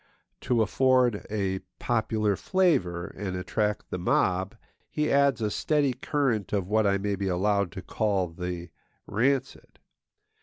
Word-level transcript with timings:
To 0.41 0.63
afford 0.63 1.27
a 1.29 1.59
popular 1.77 2.35
flavour 2.35 3.13
and 3.15 3.37
attract 3.37 3.91
the 3.91 3.99
mob, 3.99 4.55
he 4.89 5.11
adds 5.11 5.41
a 5.43 5.51
steady 5.51 5.93
current 5.93 6.51
of 6.53 6.67
what 6.67 6.87
I 6.87 6.97
may 6.97 7.15
be 7.15 7.27
allowed 7.27 7.71
to 7.73 7.83
call 7.83 8.29
the 8.29 8.71
rancid. 9.05 9.77